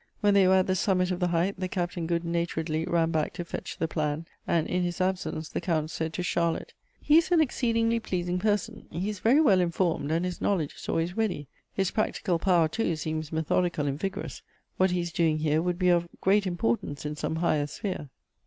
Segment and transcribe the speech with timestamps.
[0.21, 3.33] When they were at the summit of the height, the Captain good naturedly ran back
[3.33, 7.29] to fetch the plan, and in his absence the Count said to Charlotte," He is
[7.31, 8.87] an exceedingly pleasing person.
[8.89, 11.45] lie is very well informed, and his knowledge is always ready.
[11.71, 14.41] His practical power, too, seems methodical and vigorous.
[14.77, 18.09] What he is doing here would be of great importance in some higher sphere."